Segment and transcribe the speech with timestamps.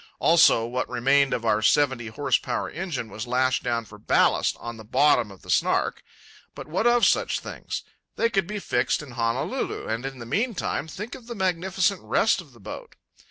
[0.17, 4.77] Also, what remained of our seventy horse power engine was lashed down for ballast on
[4.77, 6.01] the bottom of the Snark.
[6.55, 7.83] But what of such things?
[8.15, 12.41] They could be fixed in Honolulu, and in the meantime think of the magnificent rest
[12.41, 12.95] of the boat!